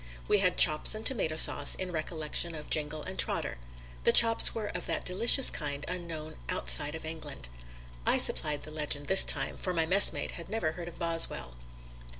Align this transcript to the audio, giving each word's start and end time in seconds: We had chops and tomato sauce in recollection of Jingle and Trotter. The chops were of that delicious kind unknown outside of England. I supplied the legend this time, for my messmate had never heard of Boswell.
We 0.27 0.39
had 0.39 0.57
chops 0.57 0.95
and 0.95 1.05
tomato 1.05 1.37
sauce 1.37 1.75
in 1.75 1.91
recollection 1.91 2.55
of 2.55 2.71
Jingle 2.71 3.03
and 3.03 3.19
Trotter. 3.19 3.59
The 4.03 4.11
chops 4.11 4.55
were 4.55 4.65
of 4.65 4.87
that 4.87 5.05
delicious 5.05 5.51
kind 5.51 5.85
unknown 5.87 6.37
outside 6.49 6.95
of 6.95 7.05
England. 7.05 7.49
I 8.03 8.17
supplied 8.17 8.63
the 8.63 8.71
legend 8.71 9.05
this 9.05 9.23
time, 9.23 9.57
for 9.57 9.75
my 9.75 9.85
messmate 9.85 10.31
had 10.31 10.49
never 10.49 10.71
heard 10.71 10.87
of 10.87 10.97
Boswell. 10.97 11.55